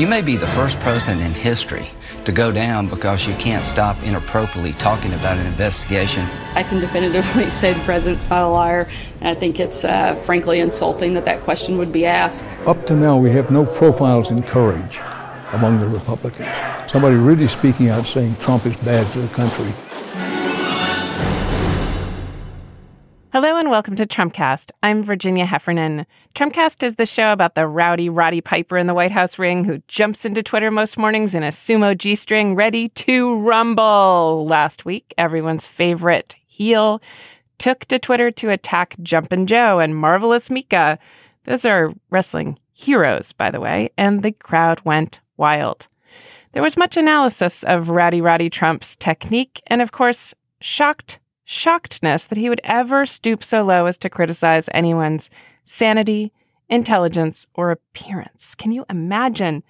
[0.00, 1.86] You may be the first president in history
[2.24, 6.26] to go down because you can't stop inappropriately talking about an investigation.
[6.54, 8.88] I can definitively say the president's not a liar.
[9.20, 12.46] And I think it's uh, frankly insulting that that question would be asked.
[12.66, 15.00] Up to now, we have no profiles in courage
[15.52, 16.48] among the Republicans.
[16.90, 19.74] Somebody really speaking out saying Trump is bad for the country.
[23.42, 24.70] Hello and welcome to Trumpcast.
[24.82, 26.04] I'm Virginia Heffernan.
[26.34, 29.82] Trumpcast is the show about the rowdy Roddy Piper in the White House ring who
[29.88, 34.44] jumps into Twitter most mornings in a sumo G string ready to rumble.
[34.46, 37.00] Last week, everyone's favorite heel
[37.56, 40.98] took to Twitter to attack Jumpin' Joe and Marvelous Mika.
[41.44, 45.88] Those are wrestling heroes, by the way, and the crowd went wild.
[46.52, 52.38] There was much analysis of Rowdy Roddy Trump's technique and, of course, shocked shockedness that
[52.38, 55.28] he would ever stoop so low as to criticize anyone's
[55.64, 56.32] sanity,
[56.68, 58.54] intelligence, or appearance.
[58.54, 59.64] Can you imagine?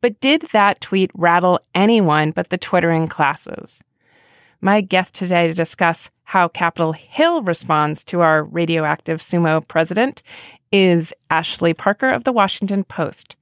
[0.00, 3.84] But did that tweet rattle anyone but the Twittering classes?
[4.60, 10.24] My guest today to discuss how Capitol Hill responds to our radioactive sumo president
[10.72, 13.36] is Ashley Parker of the Washington Post.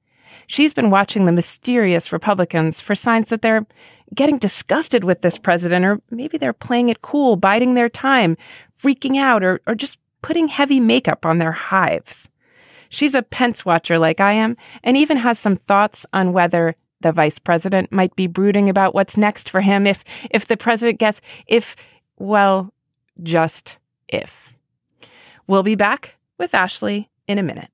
[0.51, 3.65] She's been watching the mysterious Republicans for signs that they're
[4.13, 8.35] getting disgusted with this president, or maybe they're playing it cool, biding their time,
[8.77, 12.27] freaking out, or, or just putting heavy makeup on their hives.
[12.89, 17.13] She's a Pence watcher like I am, and even has some thoughts on whether the
[17.13, 21.21] vice president might be brooding about what's next for him if if the president gets
[21.47, 21.77] if
[22.17, 22.73] well
[23.23, 23.77] just
[24.09, 24.51] if.
[25.47, 27.69] We'll be back with Ashley in a minute.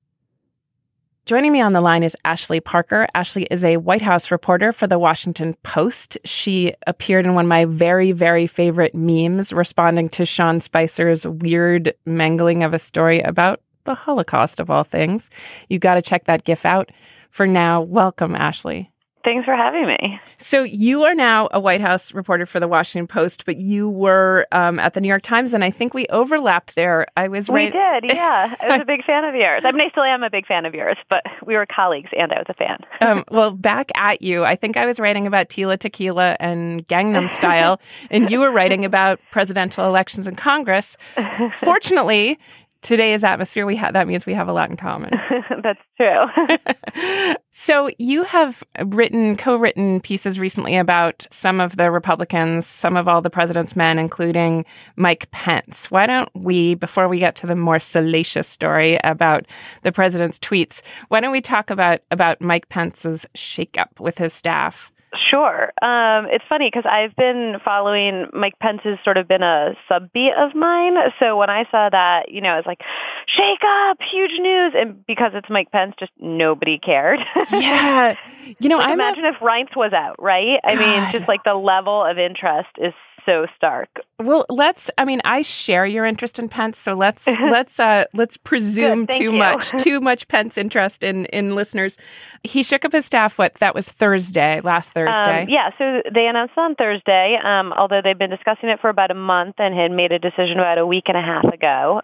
[1.28, 3.06] Joining me on the line is Ashley Parker.
[3.14, 6.18] Ashley is a White House reporter for the Washington Post.
[6.24, 11.94] She appeared in one of my very, very favorite memes responding to Sean Spicer's weird
[12.06, 15.30] mangling of a story about the Holocaust, of all things.
[15.68, 16.94] You got to check that GIF out.
[17.30, 18.90] For now, welcome, Ashley.
[19.28, 20.22] Thanks for having me.
[20.38, 24.48] So, you are now a White House reporter for the Washington Post, but you were
[24.54, 27.08] um, at the New York Times, and I think we overlapped there.
[27.18, 27.74] I was right.
[27.74, 28.56] We did, yeah.
[28.62, 29.64] I was a big fan of yours.
[29.66, 32.32] I mean, I still am a big fan of yours, but we were colleagues, and
[32.32, 32.78] I was a fan.
[33.02, 37.30] um, well, back at you, I think I was writing about Tila Tequila and Gangnam
[37.30, 40.96] Style, and you were writing about presidential elections and Congress.
[41.58, 42.40] Fortunately,
[42.88, 45.12] today's atmosphere, we have that means we have a lot in common.
[45.64, 47.36] That's true.
[47.52, 53.22] so you have written, co-written pieces recently about some of the Republicans, some of all
[53.22, 54.66] the president's men, including
[54.96, 55.92] Mike Pence.
[55.92, 59.46] Why don't we, before we get to the more salacious story about
[59.84, 64.92] the president's tweets, why don't we talk about about Mike Pence's shakeup with his staff?
[65.30, 65.72] Sure.
[65.82, 70.38] Um, it's funny because I've been following Mike Pence has sort of been a subbeat
[70.38, 70.96] of mine.
[71.20, 72.82] So when I saw that, you know, I was like,
[73.26, 74.74] shake up, huge news.
[74.76, 77.20] And because it's Mike Pence, just nobody cared.
[77.52, 78.16] yeah.
[78.60, 79.30] You know, like, imagine a...
[79.30, 80.60] if Reince was out, right?
[80.66, 80.72] God.
[80.72, 82.94] I mean, just like the level of interest is
[83.28, 83.90] so stark.
[84.20, 84.90] Well, let's.
[84.98, 89.18] I mean, I share your interest in Pence, so let's let's uh, let's presume Good,
[89.18, 89.32] too you.
[89.34, 91.98] much too much Pence interest in in listeners.
[92.44, 93.38] He shook up his staff.
[93.38, 95.44] What that was Thursday, last Thursday.
[95.44, 97.38] Um, yeah, so they announced on Thursday.
[97.44, 100.58] Um, although they've been discussing it for about a month and had made a decision
[100.60, 102.02] about a week and a half ago.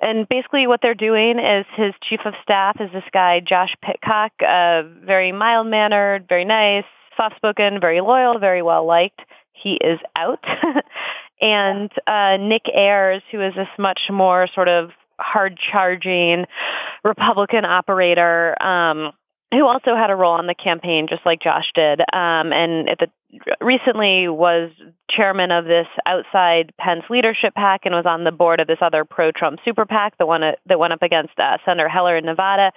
[0.00, 4.30] And basically, what they're doing is his chief of staff is this guy Josh Pitcock,
[4.40, 6.84] uh, very mild mannered, very nice,
[7.20, 9.20] soft spoken, very loyal, very well liked
[9.62, 10.44] he is out.
[11.40, 16.46] and uh, Nick Ayers, who is this much more sort of hard charging
[17.04, 19.12] Republican operator, um,
[19.52, 22.98] who also had a role on the campaign, just like Josh did, um, and at
[22.98, 23.08] the
[23.60, 24.70] recently was
[25.08, 29.04] chairman of this outside Pence leadership PAC and was on the board of this other
[29.04, 32.72] pro-Trump super PAC, the one that went up against uh, Senator Heller in Nevada.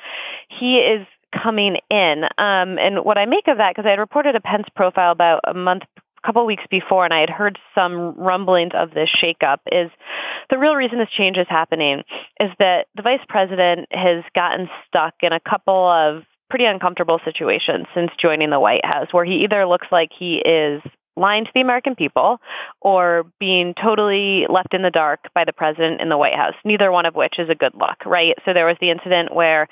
[0.49, 4.35] He is coming in, um, and what I make of that because I had reported
[4.35, 5.83] a Pence profile about a month
[6.25, 9.91] couple weeks before and I had heard some rumblings of this shakeup is
[10.49, 12.03] the real reason this change is happening
[12.39, 17.87] is that the vice president has gotten stuck in a couple of pretty uncomfortable situations
[17.95, 20.81] since joining the White House where he either looks like he is
[21.15, 22.39] lying to the American people
[22.81, 26.91] or being totally left in the dark by the president in the White House, neither
[26.91, 28.35] one of which is a good look, right?
[28.45, 29.67] So there was the incident where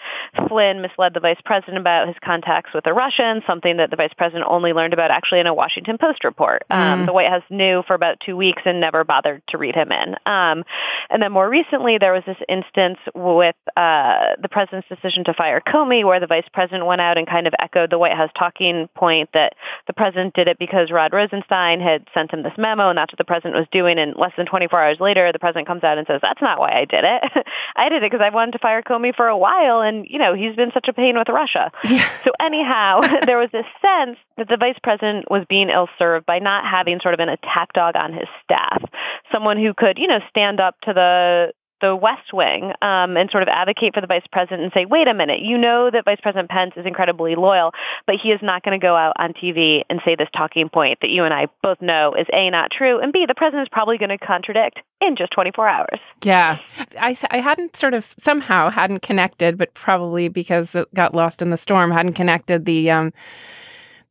[0.48, 4.14] Flynn misled the vice president about his contacts with the Russians, something that the vice
[4.18, 6.64] president only learned about actually in a Washington Post report.
[6.70, 6.92] Um, mm.
[6.92, 9.92] Um, the White House knew for about two weeks and never bothered to read him
[9.92, 10.16] in.
[10.26, 10.64] Um,
[11.10, 15.62] and then more recently, there was this instance with uh, the president's decision to fire
[15.62, 18.90] Comey, where the vice president went out and kind of echoed the White House talking
[18.96, 19.54] point that
[19.88, 23.12] the president did it because Rod Rosen Rosenstein had sent him this memo, and that's
[23.12, 23.98] what the president was doing.
[23.98, 26.72] And less than 24 hours later, the president comes out and says, "That's not why
[26.72, 27.46] I did it.
[27.76, 30.34] I did it because I wanted to fire Comey for a while, and you know
[30.34, 32.08] he's been such a pain with Russia." Yeah.
[32.24, 36.64] So anyhow, there was this sense that the vice president was being ill-served by not
[36.64, 38.82] having sort of an attack dog on his staff,
[39.30, 41.52] someone who could, you know, stand up to the
[41.82, 45.08] the West Wing um, and sort of advocate for the vice president and say, wait
[45.08, 47.74] a minute, you know that Vice President Pence is incredibly loyal,
[48.06, 51.00] but he is not going to go out on TV and say this talking point
[51.02, 53.70] that you and I both know is A, not true, and B, the president is
[53.72, 56.00] probably going to contradict in just 24 hours.
[56.24, 56.60] Yeah.
[57.00, 61.50] I, I hadn't sort of somehow hadn't connected, but probably because it got lost in
[61.50, 62.92] the storm, hadn't connected the.
[62.92, 63.14] Um,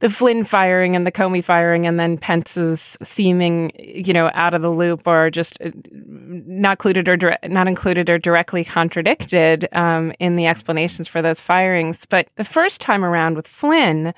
[0.00, 4.62] the Flynn firing and the Comey firing, and then Pence's seeming, you know, out of
[4.62, 10.12] the loop or just uh, not included or dire- not included or directly contradicted um,
[10.18, 12.06] in the explanations for those firings.
[12.06, 14.14] But the first time around with Flynn,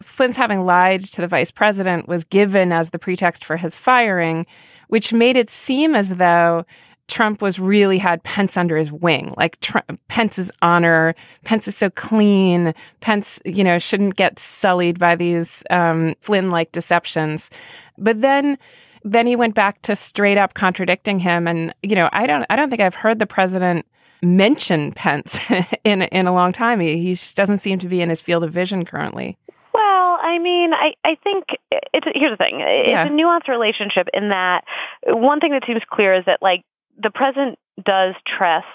[0.00, 4.46] Flynn's having lied to the vice president was given as the pretext for his firing,
[4.88, 6.64] which made it seem as though
[7.08, 9.34] Trump was really had Pence under his wing.
[9.36, 11.14] Like Trump, Pence's honor,
[11.44, 12.74] Pence is so clean.
[13.00, 17.50] Pence, you know, shouldn't get sullied by these um, Flynn-like deceptions.
[17.98, 18.58] But then,
[19.02, 21.46] then he went back to straight up contradicting him.
[21.46, 23.86] And you know, I don't, I don't think I've heard the president
[24.22, 25.38] mention Pence
[25.84, 26.80] in in a long time.
[26.80, 29.36] He, he just doesn't seem to be in his field of vision currently.
[29.72, 32.60] Well, I mean, I, I think it's here's the thing.
[32.60, 33.06] It's yeah.
[33.06, 34.64] a nuanced relationship in that
[35.06, 36.64] one thing that seems clear is that like
[37.02, 38.66] the president does trust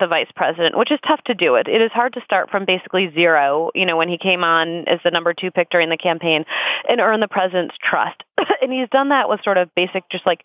[0.00, 1.54] the vice president, which is tough to do.
[1.54, 3.70] It it is hard to start from basically zero.
[3.74, 6.44] You know, when he came on as the number two pick during the campaign,
[6.88, 8.22] and earn the president's trust,
[8.62, 10.44] and he's done that with sort of basic, just like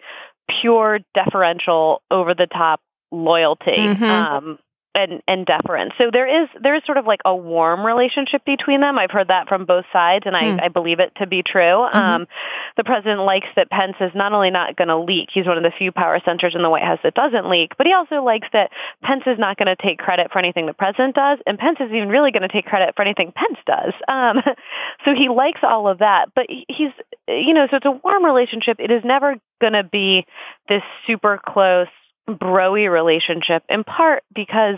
[0.62, 2.82] pure deferential, over the top
[3.12, 3.72] loyalty.
[3.72, 4.04] Mm-hmm.
[4.04, 4.60] Um,
[4.96, 5.94] and, and deference.
[5.98, 8.98] So there is there is sort of like a warm relationship between them.
[8.98, 10.64] I've heard that from both sides, and I, mm.
[10.64, 11.62] I believe it to be true.
[11.62, 11.98] Mm-hmm.
[11.98, 12.28] Um,
[12.76, 15.64] the president likes that Pence is not only not going to leak; he's one of
[15.64, 17.78] the few power centers in the White House that doesn't leak.
[17.78, 18.72] But he also likes that
[19.04, 21.92] Pence is not going to take credit for anything the president does, and Pence is
[21.92, 23.94] even really going to take credit for anything Pence does.
[24.08, 24.42] Um,
[25.06, 26.30] so he likes all of that.
[26.36, 26.92] But he's
[27.28, 28.78] you know, so it's a warm relationship.
[28.80, 30.26] It is never going to be
[30.68, 31.88] this super close
[32.30, 34.78] broy relationship in part because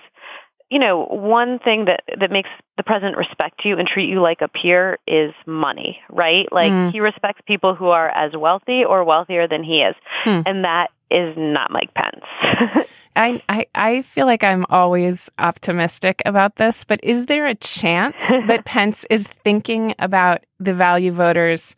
[0.70, 4.42] you know one thing that that makes the president respect you and treat you like
[4.42, 6.92] a peer is money right like mm.
[6.92, 10.42] he respects people who are as wealthy or wealthier than he is hmm.
[10.46, 16.56] and that is not mike pence I, I, I feel like I'm always optimistic about
[16.56, 21.76] this, but is there a chance that Pence is thinking about the value voters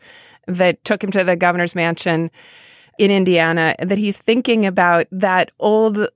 [0.48, 2.30] that took him to the governor's mansion
[2.98, 6.07] in Indiana that he's thinking about that old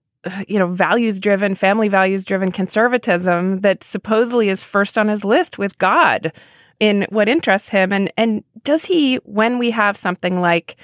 [0.48, 5.58] you know values driven family values driven conservatism that supposedly is first on his list
[5.58, 6.32] with God
[6.80, 7.92] in what interests him.
[7.92, 10.78] And and does he when we have something like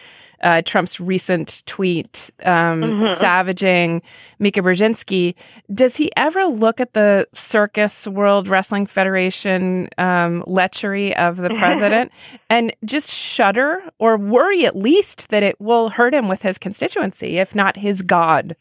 [0.43, 3.13] uh, Trump's recent tweet um, mm-hmm.
[3.15, 4.01] savaging
[4.39, 5.35] Mika Brzezinski.
[5.73, 12.11] Does he ever look at the Circus World Wrestling Federation um, lechery of the president
[12.49, 17.37] and just shudder or worry at least that it will hurt him with his constituency,
[17.37, 18.55] if not his God?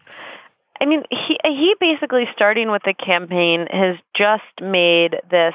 [0.80, 5.54] I mean, he he basically starting with the campaign has just made this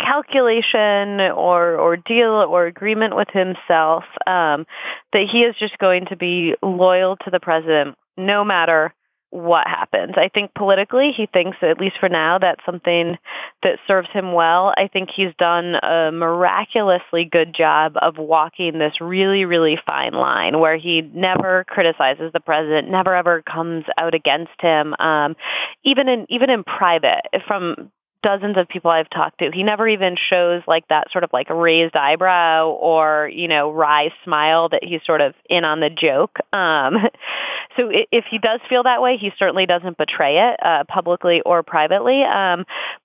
[0.00, 4.66] calculation or or deal or agreement with himself um,
[5.12, 8.92] that he is just going to be loyal to the president no matter
[9.30, 10.14] what happens.
[10.16, 13.16] I think politically he thinks at least for now that's something
[13.62, 14.74] that serves him well.
[14.76, 20.58] I think he's done a miraculously good job of walking this really really fine line
[20.58, 25.36] where he never criticizes the president, never ever comes out against him um
[25.84, 29.50] even in even in private from dozens of people I've talked to.
[29.52, 34.10] He never even shows like that sort of like raised eyebrow or, you know, wry
[34.24, 36.38] smile that he's sort of in on the joke.
[36.52, 36.96] Um,
[37.76, 41.62] so if he does feel that way, he certainly doesn't betray it uh, publicly or
[41.62, 42.22] privately.
[42.22, 42.64] Um,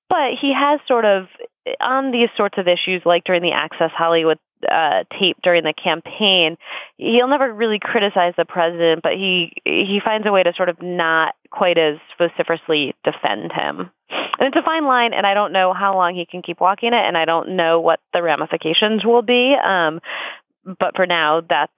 [0.09, 1.27] but he has sort of
[1.79, 6.57] on these sorts of issues, like during the Access Hollywood uh, tape during the campaign,
[6.97, 10.81] he'll never really criticize the president, but he he finds a way to sort of
[10.81, 13.91] not quite as vociferously defend him.
[14.09, 16.93] And it's a fine line, and I don't know how long he can keep walking
[16.93, 19.55] it, and I don't know what the ramifications will be.
[19.55, 19.99] Um,
[20.79, 21.73] but for now, that's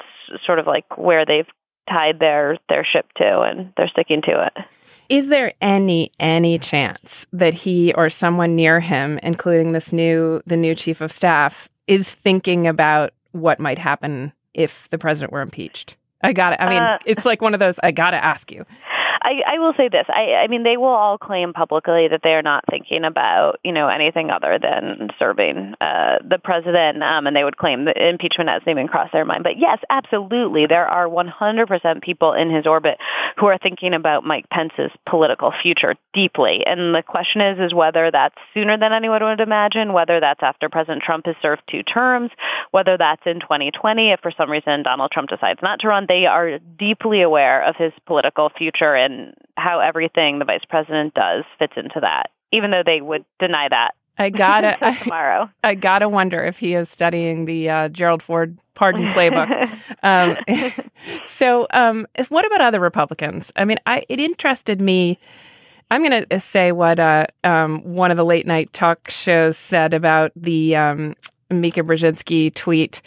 [0.46, 1.48] sort of like where they've
[1.90, 4.66] tied their their ship to, and they're sticking to it.
[5.10, 10.58] Is there any any chance that he or someone near him, including this new the
[10.58, 15.98] new chief of staff, is thinking about what might happen if the president were impeached?
[16.24, 16.60] I got it.
[16.60, 18.66] I mean, uh, it's like one of those I got to ask you.
[19.28, 20.06] I, I will say this.
[20.08, 23.74] I, I mean, they will all claim publicly that they are not thinking about, you
[23.74, 28.50] know, anything other than serving uh, the president, um, and they would claim that impeachment
[28.50, 29.44] hasn't even crossed their mind.
[29.44, 33.00] But yes, absolutely, there are 100% people in his orbit
[33.38, 36.66] who are thinking about Mike Pence's political future deeply.
[36.66, 40.70] And the question is, is whether that's sooner than anyone would imagine, whether that's after
[40.70, 42.32] President Trump has served two terms,
[42.72, 46.06] whether that's in 2020 if for some reason Donald Trump decides not to run.
[46.08, 49.17] They are deeply aware of his political future and
[49.56, 53.96] how everything the vice president does fits into that, even though they would deny that.
[54.18, 55.50] I gotta tomorrow.
[55.64, 59.80] I, I, gotta wonder if he is studying the uh, Gerald Ford pardon playbook.
[60.04, 60.38] um,
[61.26, 63.52] so, um, what about other Republicans?
[63.56, 65.20] I mean, I, it interested me.
[65.90, 69.94] I'm going to say what uh, um, one of the late night talk shows said
[69.94, 71.16] about the um,
[71.50, 73.02] Mika Brzezinski tweet.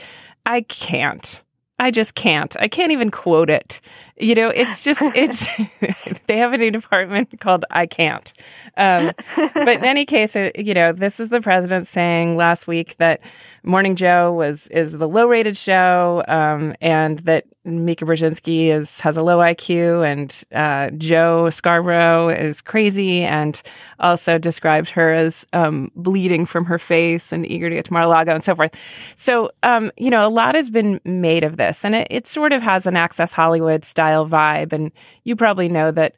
[0.46, 1.42] I can't.
[1.78, 2.56] I just can't.
[2.58, 3.82] I can't even quote it.
[4.20, 5.46] You know, it's just it's.
[6.26, 8.32] they have a new department called I can't.
[8.76, 12.96] Um, but in any case, uh, you know, this is the president saying last week
[12.98, 13.20] that
[13.62, 19.18] Morning Joe was is the low rated show, um, and that Mika Brzezinski is has
[19.18, 23.60] a low IQ, and uh, Joe Scarborough is crazy, and
[23.98, 28.34] also described her as um, bleeding from her face and eager to get to Mar-a-Lago
[28.34, 28.74] and so forth.
[29.14, 32.54] So, um, you know, a lot has been made of this, and it, it sort
[32.54, 34.92] of has an Access Hollywood style vibe, and
[35.24, 36.14] you probably know that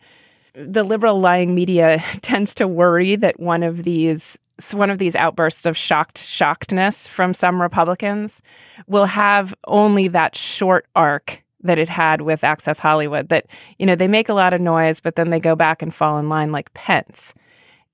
[0.54, 4.38] the liberal lying media tends to worry that one of these
[4.72, 8.42] one of these outbursts of shocked shockedness from some Republicans
[8.86, 13.28] will have only that short arc that it had with Access Hollywood.
[13.28, 13.46] That
[13.78, 16.18] you know they make a lot of noise, but then they go back and fall
[16.18, 17.34] in line like Pence.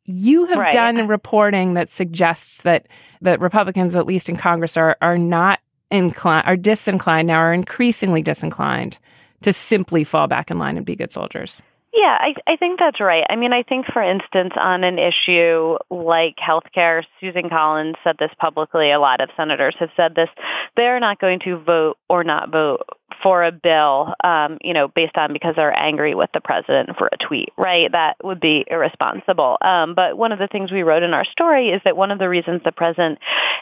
[0.04, 0.72] You have right.
[0.72, 2.88] done reporting that suggests that
[3.20, 8.22] that Republicans, at least in Congress, are are not inclined, are disinclined now, are increasingly
[8.22, 8.98] disinclined
[9.42, 11.62] to simply fall back in line and be good soldiers.
[11.98, 13.26] Yeah, I, I think that's right.
[13.28, 18.30] I mean, I think, for instance, on an issue like healthcare, Susan Collins said this
[18.38, 18.92] publicly.
[18.92, 20.28] A lot of senators have said this.
[20.76, 22.86] They're not going to vote or not vote
[23.20, 27.08] for a bill, um, you know, based on because they're angry with the president for
[27.10, 27.90] a tweet, right?
[27.90, 29.58] That would be irresponsible.
[29.60, 32.20] Um, but one of the things we wrote in our story is that one of
[32.20, 33.18] the reasons the president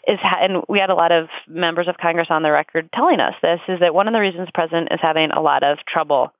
[0.06, 3.18] is, ha- and we had a lot of members of Congress on the record telling
[3.18, 5.78] us this, is that one of the reasons the president is having a lot of
[5.86, 6.34] trouble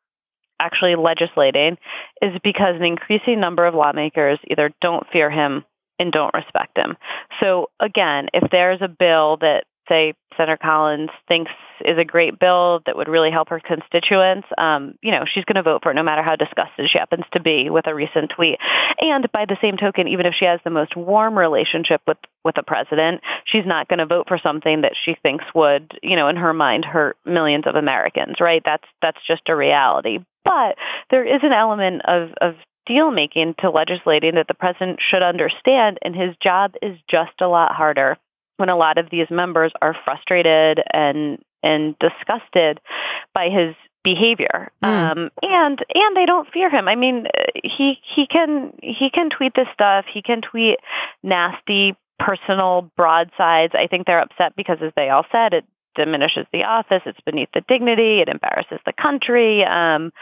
[0.60, 1.78] actually legislating
[2.22, 5.64] is because an increasing number of lawmakers either don't fear him
[5.98, 6.96] and don't respect him.
[7.40, 11.50] So again, if there's a bill that say Senator Collins thinks
[11.84, 15.56] is a great bill that would really help her constituents, um, you know, she's going
[15.56, 18.30] to vote for it no matter how disgusted she happens to be with a recent
[18.34, 18.58] tweet.
[19.00, 22.54] And by the same token, even if she has the most warm relationship with with
[22.54, 26.28] the president, she's not going to vote for something that she thinks would, you know,
[26.28, 28.62] in her mind hurt millions of Americans, right?
[28.64, 30.18] That's that's just a reality.
[30.46, 30.76] But
[31.10, 32.54] there is an element of, of
[32.86, 37.48] deal making to legislating that the president should understand, and his job is just a
[37.48, 38.16] lot harder
[38.56, 42.80] when a lot of these members are frustrated and and disgusted
[43.34, 43.74] by his
[44.04, 44.70] behavior.
[44.84, 44.88] Mm.
[44.88, 46.88] um and and they don't fear him.
[46.88, 47.26] I mean
[47.64, 50.04] he he can he can tweet this stuff.
[50.12, 50.78] He can tweet
[51.22, 53.74] nasty personal broadsides.
[53.74, 55.64] I think they're upset because as they all said it
[55.96, 57.02] diminishes the office.
[57.06, 58.20] It's beneath the dignity.
[58.20, 59.64] It embarrasses the country.
[59.64, 60.12] Um,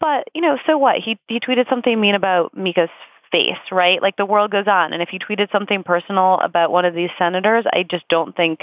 [0.00, 0.96] but you know, so what?
[0.98, 2.90] He he tweeted something mean about Mika's
[3.34, 4.00] face, right?
[4.00, 4.92] Like the world goes on.
[4.92, 8.60] And if you tweeted something personal about one of these senators, I just don't think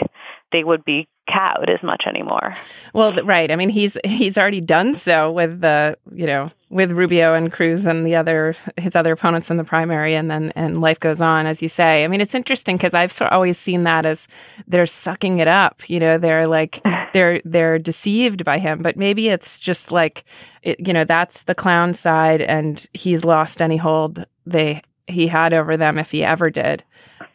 [0.54, 2.56] they would be cowed as much anymore.
[2.94, 3.52] Well, right.
[3.52, 7.86] I mean, he's he's already done so with the you know with Rubio and Cruz
[7.86, 11.48] and the other his other opponents in the primary, and then and life goes on,
[11.48, 12.04] as you say.
[12.04, 14.28] I mean, it's interesting because I've always seen that as
[14.68, 15.90] they're sucking it up.
[15.90, 16.82] You know, they're like
[17.14, 20.24] they're they're deceived by him, but maybe it's just like
[20.64, 25.54] it, you know that's the clown side, and he's lost any hold they he had
[25.54, 26.84] over them if he ever did.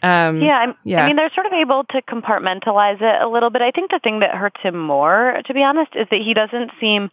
[0.03, 3.51] Um, yeah, I'm, yeah, I mean, they're sort of able to compartmentalize it a little
[3.51, 3.63] bit.
[3.63, 6.71] I think the thing that hurts him more, to be honest, is that he doesn't
[6.81, 7.11] seem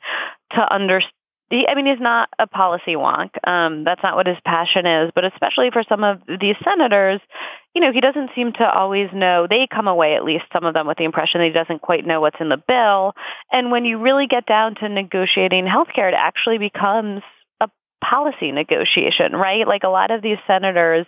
[0.52, 1.14] to understand.
[1.52, 3.30] I mean, he's not a policy wonk.
[3.48, 5.12] Um, that's not what his passion is.
[5.14, 7.22] But especially for some of these senators,
[7.76, 9.46] you know, he doesn't seem to always know.
[9.48, 12.08] They come away, at least some of them, with the impression that he doesn't quite
[12.08, 13.14] know what's in the bill.
[13.52, 17.22] And when you really get down to negotiating health care, it actually becomes
[18.04, 19.68] policy negotiation, right?
[19.68, 21.06] Like a lot of these senators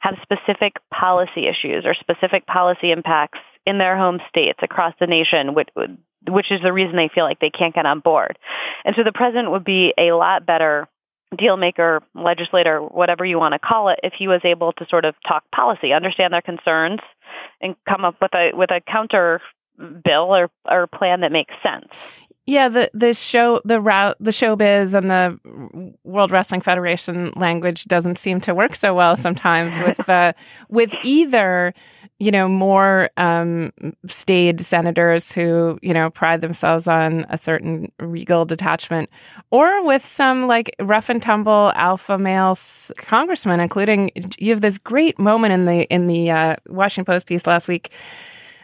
[0.00, 5.54] have specific policy issues or specific policy impacts in their home states across the nation,
[5.54, 5.68] which,
[6.28, 8.38] which is the reason they feel like they can't get on board.
[8.84, 10.88] And so the president would be a lot better
[11.36, 15.04] deal maker, legislator, whatever you want to call it, if he was able to sort
[15.04, 17.00] of talk policy, understand their concerns,
[17.60, 19.42] and come up with a with a counter
[20.02, 21.88] bill or, or plan that makes sense.
[22.48, 28.16] Yeah, the the show the route the showbiz and the World Wrestling Federation language doesn't
[28.16, 30.32] seem to work so well sometimes with uh,
[30.70, 31.74] with either
[32.18, 33.70] you know more um,
[34.06, 39.10] staid senators who you know pride themselves on a certain regal detachment,
[39.50, 42.56] or with some like rough and tumble alpha male
[42.96, 47.46] congressmen, including you have this great moment in the in the uh, Washington Post piece
[47.46, 47.90] last week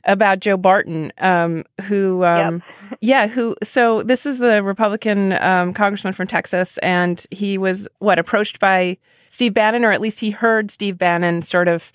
[0.06, 2.98] about Joe Barton, um, who, um, yep.
[3.00, 3.56] yeah, who.
[3.62, 8.98] So this is the Republican um, congressman from Texas, and he was what approached by
[9.26, 11.92] Steve Bannon, or at least he heard Steve Bannon sort of,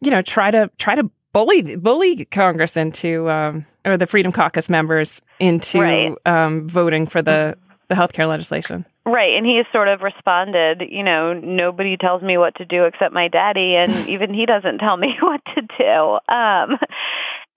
[0.00, 4.68] you know, try to try to bully bully Congress into, um, or the Freedom Caucus
[4.68, 6.14] members into right.
[6.26, 7.56] Um, voting for the
[7.88, 8.84] the healthcare legislation.
[9.06, 12.84] Right, and he has sort of responded, you know, nobody tells me what to do
[12.84, 16.34] except my daddy, and even he doesn't tell me what to do.
[16.34, 16.78] Um,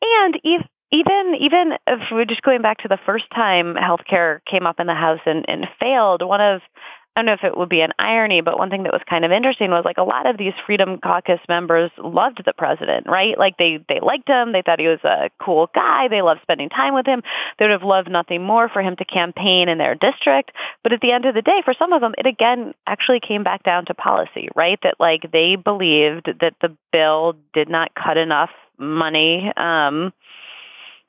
[0.02, 4.66] and if even even if we're just going back to the first time healthcare came
[4.66, 6.62] up in the House and, and failed, one of
[7.18, 9.26] I don't know if it would be an irony, but one thing that was kind
[9.26, 13.36] of interesting was like a lot of these Freedom Caucus members loved the president, right?
[13.36, 16.70] Like they they liked him, they thought he was a cool guy, they loved spending
[16.70, 17.24] time with him.
[17.58, 20.52] They would have loved nothing more for him to campaign in their district.
[20.84, 23.42] But at the end of the day, for some of them, it again actually came
[23.42, 24.78] back down to policy, right?
[24.84, 30.14] That like they believed that the bill did not cut enough money um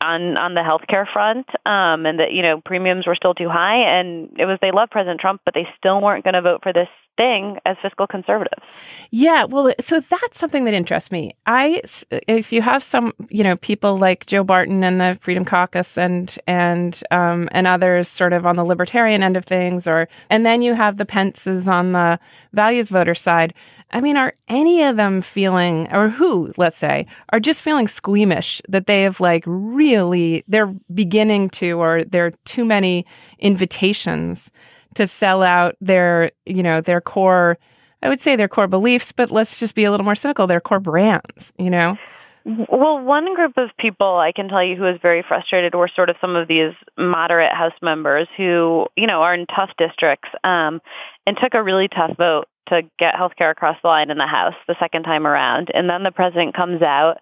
[0.00, 3.76] on on the healthcare front, um, and that you know premiums were still too high,
[3.76, 6.72] and it was they love President Trump, but they still weren't going to vote for
[6.72, 6.88] this
[7.18, 8.62] thing as fiscal conservatives.
[9.10, 11.34] Yeah, well, so that's something that interests me.
[11.46, 15.98] I, if you have some, you know, people like Joe Barton and the Freedom Caucus
[15.98, 20.46] and and um, and others sort of on the libertarian end of things, or and
[20.46, 22.18] then you have the Pences on the
[22.52, 23.52] values voter side.
[23.90, 28.60] I mean, are any of them feeling, or who, let's say, are just feeling squeamish
[28.68, 33.06] that they have like really, they're beginning to, or there are too many
[33.38, 34.52] invitations
[34.94, 37.58] to sell out their, you know, their core,
[38.02, 40.60] I would say their core beliefs, but let's just be a little more cynical, their
[40.60, 41.96] core brands, you know?
[42.44, 46.08] Well, one group of people I can tell you who is very frustrated were sort
[46.08, 50.80] of some of these moderate House members who, you know, are in tough districts um,
[51.26, 54.26] and took a really tough vote to get health care across the line in the
[54.26, 55.70] House the second time around.
[55.74, 57.18] And then the president comes out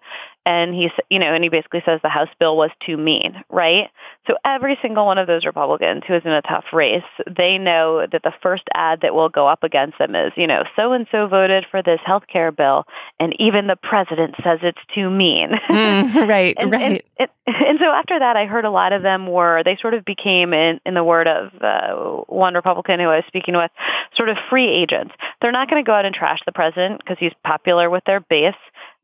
[0.47, 3.89] and he you know, and he basically says the House bill was too mean, right?
[4.27, 8.07] So every single one of those Republicans who is in a tough race, they know
[8.09, 11.05] that the first ad that will go up against them is, you know, so and
[11.11, 12.85] so voted for this health care bill,
[13.19, 15.51] and even the president says it's too mean.
[15.77, 17.05] Mm, right, and, right.
[17.19, 19.93] And, and, and, so after that, I heard a lot of them were they sort
[19.93, 23.69] of became, in, in the word of uh, one Republican who I was speaking with,
[24.15, 25.13] sort of free agents.
[25.41, 28.21] They're not going to go out and trash the president because he's popular with their
[28.21, 28.55] base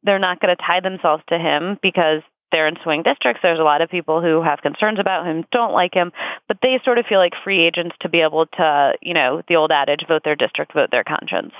[0.03, 2.21] they're not going to tie themselves to him because
[2.53, 3.41] they're in swing districts.
[3.41, 6.13] There's a lot of people who have concerns about him, don't like him,
[6.47, 9.55] but they sort of feel like free agents to be able to, you know, the
[9.55, 11.51] old adage, vote their district, vote their conscience.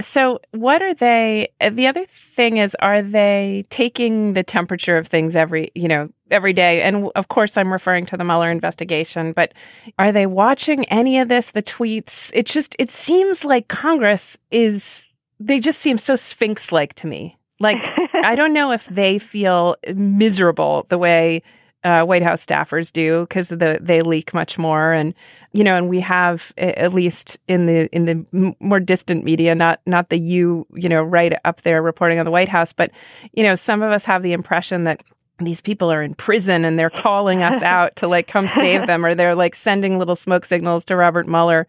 [0.00, 1.48] So, what are they?
[1.58, 6.52] The other thing is, are they taking the temperature of things every, you know, every
[6.52, 6.82] day?
[6.82, 9.54] And of course, I'm referring to the Mueller investigation, but
[9.98, 12.30] are they watching any of this, the tweets?
[12.34, 15.08] It just, it seems like Congress is,
[15.40, 17.38] they just seem so sphinx like to me.
[17.60, 17.84] Like,
[18.14, 21.42] I don't know if they feel miserable the way
[21.84, 25.14] uh, White House staffers do because the they leak much more, and
[25.52, 29.80] you know, and we have at least in the in the more distant media, not
[29.86, 32.90] not the you you know right up there reporting on the White House, but
[33.32, 35.02] you know, some of us have the impression that
[35.40, 39.04] these people are in prison and they're calling us out to like come save them,
[39.04, 41.66] or they're like sending little smoke signals to Robert Mueller.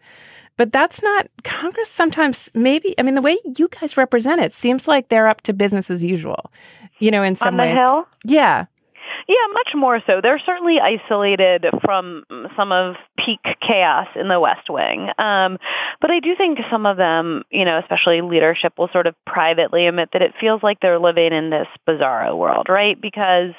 [0.56, 4.86] But that's not Congress sometimes maybe I mean the way you guys represent it seems
[4.86, 6.50] like they're up to business as usual.
[6.98, 7.76] You know, in some On the ways.
[7.76, 8.06] Hill?
[8.24, 8.66] Yeah.
[9.28, 10.20] Yeah, much more so.
[10.20, 12.24] They're certainly isolated from
[12.56, 15.08] some of peak chaos in the West Wing.
[15.18, 15.58] Um,
[16.00, 19.86] but I do think some of them, you know, especially leadership, will sort of privately
[19.86, 23.00] admit that it feels like they're living in this bizarro world, right?
[23.00, 23.52] Because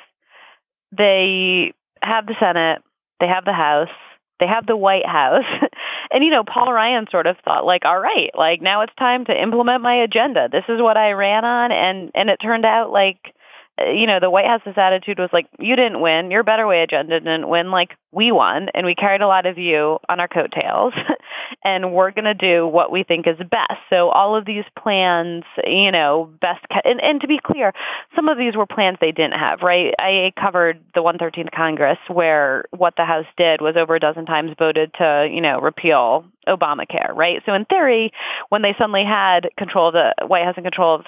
[0.96, 2.82] they have the Senate,
[3.20, 3.90] they have the House,
[4.40, 5.46] they have the White House.
[6.12, 9.26] and, you know, Paul Ryan sort of thought like, all right, like now it's time
[9.26, 10.50] to implement my agenda.
[10.52, 11.72] This is what I ran on.
[11.72, 13.35] And, and it turned out like,
[13.80, 16.32] you know, the White House's attitude was like, you didn't win.
[16.32, 17.72] Your Better Way agenda didn't win.
[17.72, 20.94] Like, we won, and we carried a lot of you on our coattails,
[21.66, 23.74] and we're going to do what we think is best.
[23.90, 27.74] So all of these plans, you know, best, and, and to be clear,
[28.16, 29.94] some of these were plans they didn't have, right?
[30.00, 34.56] I covered the 113th Congress where what the House did was over a dozen times
[34.58, 37.42] voted to, you know, repeal Obamacare, right?
[37.46, 38.14] So in theory,
[38.48, 41.06] when they suddenly had control of the White House and control of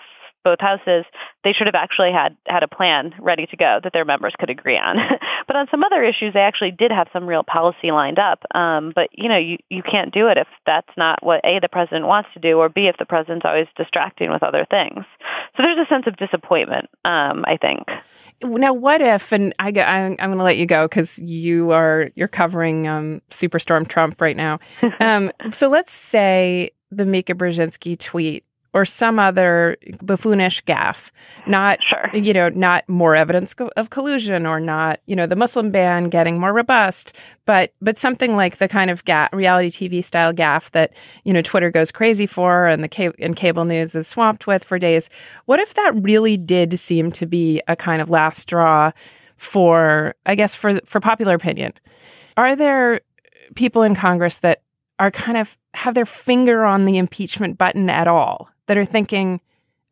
[0.47, 1.03] both houses,
[1.43, 4.49] they should have actually had had a plan ready to go that their members could
[4.49, 4.95] agree on.
[5.47, 8.43] but on some other issues, they actually did have some real policy lined up.
[8.55, 11.67] Um, but you know, you you can't do it if that's not what a the
[11.67, 15.03] president wants to do, or b if the president's always distracting with other things.
[15.57, 17.83] So there's a sense of disappointment, um, I think.
[18.41, 19.33] Now, what if?
[19.33, 23.21] And I, I'm, I'm going to let you go because you are you're covering um,
[23.31, 24.59] Superstorm Trump right now.
[25.01, 28.45] um, so let's say the Mika Brzezinski tweet
[28.77, 31.09] or some other buffoonish gaffe,
[31.47, 32.11] not sure.
[32.13, 36.39] you know, not more evidence of collusion or not, you know, the Muslim ban getting
[36.39, 40.93] more robust, but but something like the kind of ga- reality TV style gaffe that
[41.23, 44.63] you know Twitter goes crazy for and the ca- and cable news is swamped with
[44.63, 45.09] for days.
[45.45, 48.91] What if that really did seem to be a kind of last straw
[49.37, 51.73] for, I guess, for for popular opinion?
[52.37, 53.01] Are there
[53.55, 54.61] people in Congress that
[54.99, 58.51] are kind of have their finger on the impeachment button at all?
[58.67, 59.41] That are thinking,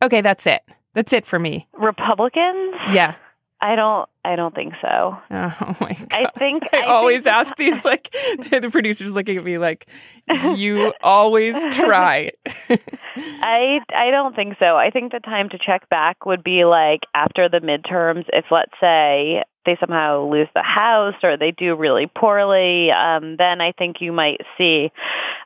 [0.02, 0.62] okay, that's it.
[0.94, 1.68] That's it for me.
[1.74, 2.76] Republicans?
[2.92, 3.16] Yeah.
[3.62, 4.08] I don't.
[4.24, 5.18] I don't think so.
[5.32, 6.08] Oh my god!
[6.12, 8.12] I think I, I always think ask these like
[8.52, 9.88] the producers looking at me like,
[10.56, 12.32] you always try.
[13.18, 14.76] I I don't think so.
[14.76, 18.26] I think the time to check back would be like after the midterms.
[18.34, 23.62] If let's say they somehow lose the House or they do really poorly, um, then
[23.62, 24.92] I think you might see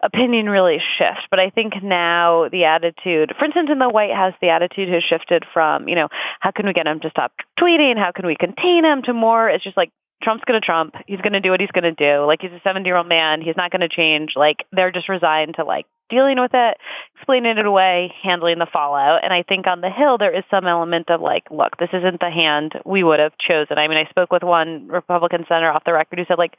[0.01, 1.27] opinion really shift.
[1.29, 5.03] But I think now the attitude, for instance, in the White House, the attitude has
[5.03, 7.97] shifted from, you know, how can we get him to stop tweeting?
[7.97, 9.49] How can we contain him to more?
[9.49, 10.95] It's just like, Trump's going to Trump.
[11.07, 12.25] He's going to do what he's going to do.
[12.25, 13.41] Like he's a 70 year old man.
[13.41, 14.33] He's not going to change.
[14.35, 16.77] Like they're just resigned to like dealing with it,
[17.15, 19.23] explaining it away, handling the fallout.
[19.23, 22.19] And I think on the Hill, there is some element of like, look, this isn't
[22.19, 23.77] the hand we would have chosen.
[23.77, 26.57] I mean, I spoke with one Republican senator off the record who said like,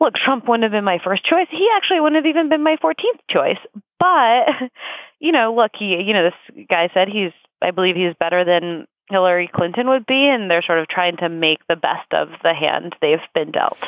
[0.00, 1.48] look, Trump wouldn't have been my first choice.
[1.50, 3.58] He actually wouldn't have even been my 14th choice.
[3.98, 4.70] But,
[5.18, 8.86] you know, look, he, you know, this guy said he's, I believe he's better than
[9.10, 12.54] Hillary Clinton would be, and they're sort of trying to make the best of the
[12.54, 13.78] hand they've been dealt.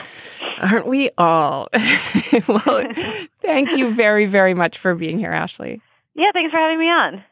[0.60, 1.68] Aren't we all?
[2.48, 2.84] well,
[3.42, 5.80] thank you very, very much for being here, Ashley.
[6.14, 7.24] Yeah, thanks for having me on.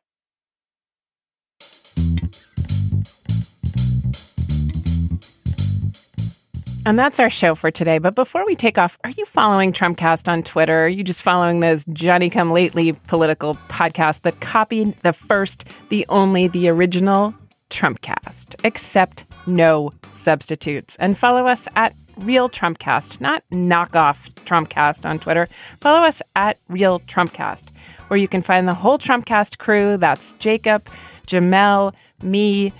[6.86, 7.96] And that's our show for today.
[7.96, 10.84] But before we take off, are you following Trumpcast on Twitter?
[10.84, 16.04] Are you just following those Johnny come lately political podcasts that copied the first, the
[16.10, 17.34] only, the original
[17.70, 20.96] Trumpcast, except no substitutes.
[20.96, 25.48] And follow us at Real Trumpcast, not knockoff Trumpcast on Twitter.
[25.80, 27.66] Follow us at Real Trumpcast,
[28.08, 29.96] where you can find the whole Trumpcast crew.
[29.96, 30.88] That's Jacob,
[31.26, 32.72] Jamelle, me,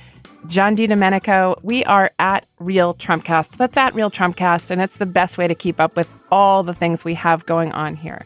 [0.47, 1.59] John DiDomenico.
[1.63, 3.57] We are at Real Trumpcast.
[3.57, 6.75] That's at Real Trumpcast, and it's the best way to keep up with all the
[6.75, 8.25] things we have going on here.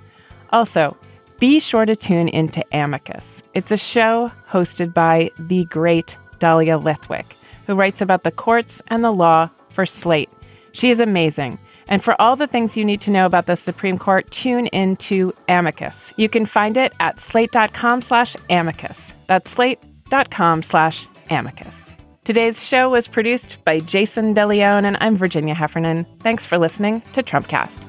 [0.50, 0.96] Also,
[1.38, 3.42] be sure to tune into Amicus.
[3.54, 7.26] It's a show hosted by the great Dahlia Lithwick,
[7.66, 10.30] who writes about the courts and the law for Slate.
[10.72, 11.58] She is amazing.
[11.88, 15.32] And for all the things you need to know about the Supreme Court, tune into
[15.48, 16.12] Amicus.
[16.16, 19.14] You can find it at slate.com slash amicus.
[19.26, 21.94] That's slate.com slash amicus.
[22.24, 26.04] Today's show was produced by Jason DeLeon, and I'm Virginia Heffernan.
[26.20, 27.86] Thanks for listening to Trumpcast.